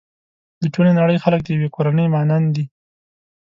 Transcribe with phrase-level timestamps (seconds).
[0.61, 2.65] د ټولې نړۍ خلک د يوې کورنۍ مانند دي.